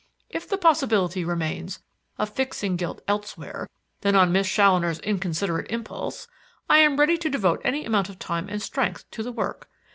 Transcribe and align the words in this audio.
If 0.31 0.49
the 0.49 0.57
possibility 0.57 1.23
remains 1.23 1.77
of 2.17 2.29
fixing 2.31 2.75
guilt 2.75 3.03
elsewhere 3.07 3.69
than 3.99 4.15
on 4.15 4.31
Miss 4.31 4.49
Challoner's 4.49 4.97
inconsiderate 4.97 5.69
impulse, 5.69 6.27
I 6.67 6.79
am 6.79 6.99
ready 6.99 7.19
to 7.19 7.29
devote 7.29 7.61
any 7.63 7.85
amount 7.85 8.09
of 8.09 8.17
time 8.17 8.49
and 8.49 8.63
strength 8.63 9.05
to 9.11 9.21
the 9.21 9.31
work. 9.31 9.69